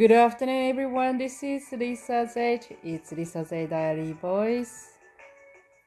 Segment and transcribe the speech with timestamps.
[0.00, 1.18] Good afternoon, everyone.
[1.18, 2.74] This is Lisa Z.
[2.82, 4.96] It's Lisa Z Diary Voice.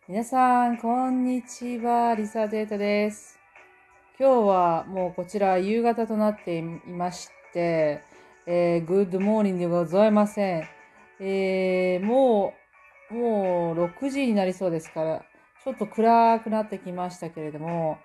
[0.08, 2.14] 皆さん、こんにちは。
[2.14, 3.40] リサゼータです。
[4.20, 8.04] 今日はもうこちら夕方となっていまして、
[8.46, 10.68] えー、 Good morning でございません。
[11.20, 12.54] えー、も
[13.10, 15.26] う、もう6時になりそうですから、
[15.64, 17.98] ちょっと暗くなってきましたけれども、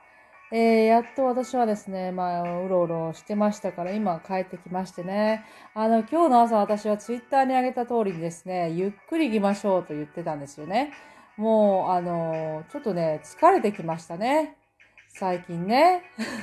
[0.51, 5.45] えー、やっと私はですね、まあ、うろうろしてましたから、今帰ってきましてね。
[5.75, 10.95] あの、今日の朝私はツイッターに上げた通りにですね、ゆっくり行きましょうと言ってたんですよね。
[11.37, 14.57] もう、あの、ちょっとね、疲れてきましたね。
[15.09, 16.03] 最近ね。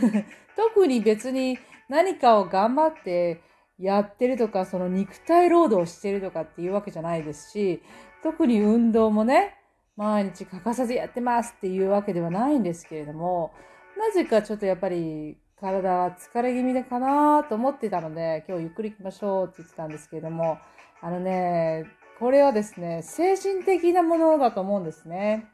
[0.55, 1.57] 特に別に
[1.89, 3.41] 何かを頑張って
[3.79, 7.81] やってるとか、その肉体労働をしてるとかっていうわけじゃないですし、
[8.21, 9.55] 特に運動もね、
[9.97, 13.51] 毎日欠かさずやってますっていうわけではないんですけれども、
[13.97, 20.57] なぜかちょっとやっぱり体は疲れ気味でかなと思ってたので、今日ゆっくり行きましょうって言ってたんですけれども、
[21.01, 21.85] あのね、
[22.19, 25.45] これはですね、精神的なものだと思うんですね。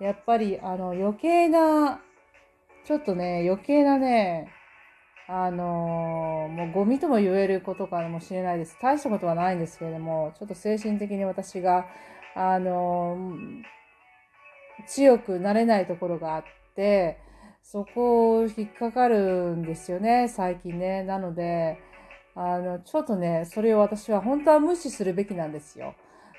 [0.00, 2.00] やっぱりあの余計な、
[2.84, 4.48] ちょっとね、余計なね、
[5.28, 8.76] あのもうゴミとも言えることかもしれないです。
[8.80, 11.86] 大したことはないんですけれども、ちょっと精神的に私が、
[12.34, 13.18] あの
[14.86, 17.18] 強くなれないところがあって、
[17.62, 21.02] そこを引っかかるんですよね、最近ね。
[21.04, 21.78] なので、
[22.34, 25.94] あの、ちょっとね、それを私は本当は無視するべきなんですよ。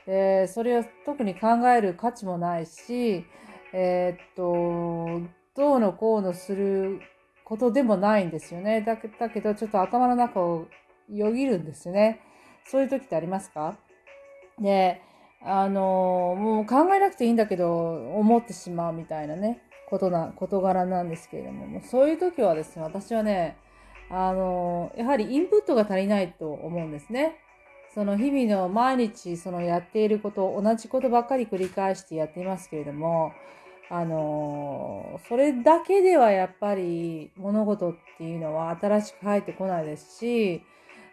[0.06, 3.26] で、それを特に考える価値もないし、
[3.74, 7.00] えー、っと、どうのこうのする
[7.46, 8.82] ことでもないんですよね。
[8.82, 10.68] だけだけど、ちょっと頭の中を
[11.10, 12.20] よぎるんですよね。
[12.66, 13.78] そういう時ってありますか？
[14.60, 15.02] で、
[15.42, 19.62] あの、もう考えなくていいんだけど、思ってしまうみたいなね。
[19.94, 23.58] ことな、事柄なんですけれども、もうそういう時はですね、私はね、
[24.10, 27.36] あの、やはりインプットが足りないと思うんですね。
[27.94, 33.34] その日々の毎日そのやっていること、同じことばっかり繰り返してやっていますけれども、
[33.92, 40.64] あの、それだけではやっぱり物事っていうのは新しく入ってこないですし、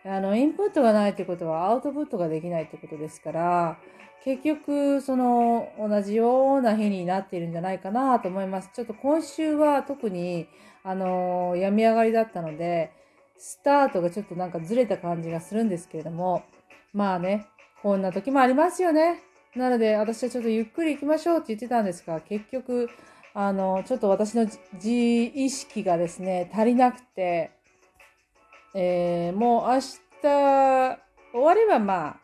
[0.05, 3.79] あの、インプットがないってことはアウトプットができないってことですから、
[4.25, 8.71] 結局、その、同じような日になっているんじゃないかなと思います。
[8.75, 10.47] ちょっと今週は特に、
[10.83, 12.93] あの、病み上がりだったので、
[13.37, 16.45] スタートがちょっとなんかずれた感じがするんですけれども、
[16.93, 17.47] まあね、
[17.83, 19.23] こんな時もありますよね。
[19.57, 22.89] なので、私はちょっとゆっくり行きましょうって言ってたんですが、結局、
[23.33, 27.53] あの、ちょっと私の自意識がですね、足りなくて、
[28.75, 29.91] えー、もう明日
[30.23, 32.17] 終わればまあ、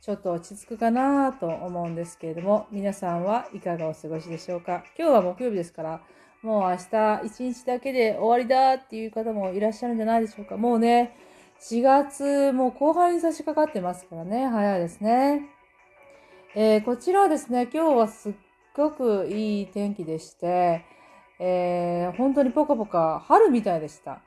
[0.00, 4.84] ちょっと落ち着くかなと思うんですけれども、皆さんはいかがお過ごしでしょうか？
[4.98, 6.00] 今日は木曜日ですから、
[6.42, 10.56] もう明日一日だけで終わりだっていう方もいらっしゃるんじゃないでしょうか？
[10.56, 11.16] もうね、
[11.60, 15.48] 4月もう後半に差し掛かってますからね、早いですね。
[16.56, 18.32] えー、こちらはですね、今日はすっ
[18.74, 20.84] ごくいい天気でして、
[21.38, 24.20] えー、本当にポカポカ春みたいでした。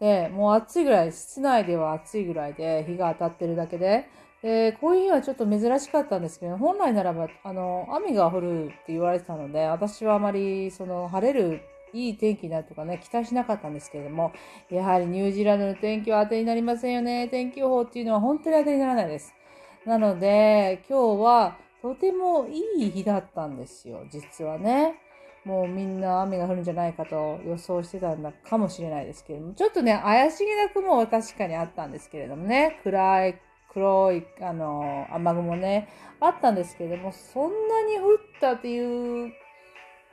[0.00, 4.08] で、もう暑いぐらい、室内では暑いぐらいで日が当たってるだけで、
[4.42, 11.60] で、こういう日はちょっと珍しかったんですけど、本来ならば、あの、雨が降るって言われてたので、私はあまり、その、晴れる、
[11.92, 14.32] いい天気になるとかね、期待しなかったんですけれども、
[14.70, 17.28] やはりニュージーランドの天気は当てになりませんよね。
[17.28, 19.34] 天気予報っていうのは本当に当てにならないです。
[19.86, 24.96] なので、今日はとてもいい日だったんですよ、実はね。
[25.48, 33.40] もうみんな雨が降るんじゃないかと予想してたんだかもしれないですけれども、ちょっとね、怪しげな雲は確かにあったんですけれどもね、暗い
[33.72, 35.88] 黒い、あの、雨雲ね、
[36.20, 39.32] あったんですけれども、そんなに降ったっていう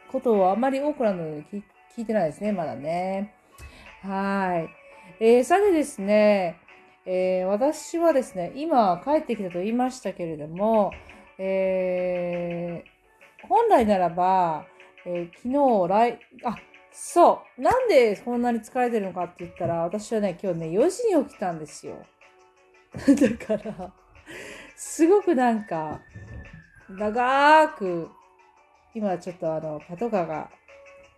[0.10, 1.64] ことはあまりオークランドで聞
[1.98, 3.34] 聞いてないですね、まだね。
[4.04, 4.66] は
[5.20, 5.24] い。
[5.24, 6.60] えー、さてですね、
[7.06, 10.92] えー、私はですね、今帰ってきたと言いましたけれども、
[11.38, 14.66] えー、本来ならば、
[15.06, 16.58] え昨日、来、あ、
[16.92, 21.98] そう、なんでこんなに疲れてるのかって言ったら、私はね、今日ね、4時に起きたんですよ。
[22.96, 23.92] だから、
[24.76, 26.02] すごくなんか、
[26.90, 28.10] 長く、
[28.94, 30.50] 今ちょっとあの、パトカーが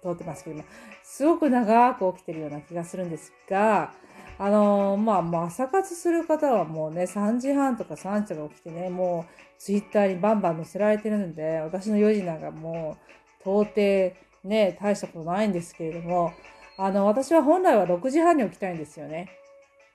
[0.01, 0.63] 通ってますけども、
[1.03, 3.94] すごく長く起きてるような気がするんですが、
[4.39, 14.13] あのまあ、まあ、朝活する方はもうね、3時半とか3時とか起きてね、もう、ツイッターにバンバン載せられてるので、私の4時なんかもう、到底、
[14.43, 16.33] ね、大したことないんですけれども、
[16.77, 19.29] あの、私は本来は6時半に起きたいんですよね。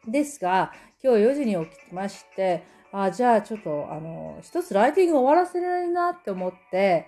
[0.07, 0.73] ですが、
[1.03, 7.07] 今日4時に起きまして、あ、じゃあちょっと、あの、一つライティング終わらせられるなって思って、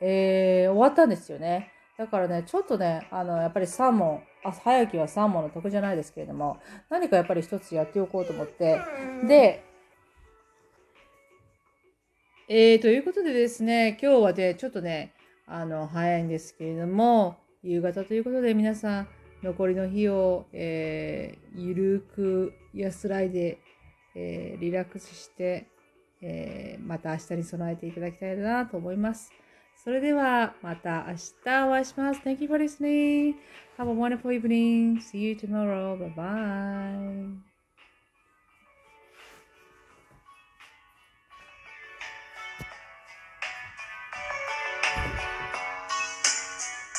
[0.00, 1.70] えー、終わったんですよね。
[1.96, 6.58] だからね、ちょっとね、あの、やっぱり3問、朝早起きは3問の得じゃないですけれども、
[6.90, 8.80] 何かやっぱり一つやっておこうと思って、
[9.26, 9.62] で、
[12.48, 15.14] えー、ということでですね、今日はね、ちょっとね、
[15.52, 19.08] あの、早いんですけれども、夕方ということで皆さん、
[19.42, 23.58] 残りの日を、えー、ゆるく安らいで、
[24.14, 25.68] えー、リラックスして、
[26.22, 29.30] えー、また明日に備えていただきたいなと思います。
[29.84, 31.14] それでは、また明
[31.44, 32.20] 日お会いします。
[32.20, 33.34] Thank you for listening.
[33.76, 35.00] Have a wonderful evening.
[35.00, 35.98] See you tomorrow.
[35.98, 36.71] Bye bye.